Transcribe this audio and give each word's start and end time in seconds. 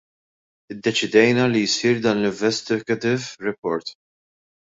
Iddeċidejna 0.75 1.43
li 1.51 1.61
jsir 1.73 2.01
dan 2.05 2.23
l-investigative 2.23 3.47
report. 3.49 3.95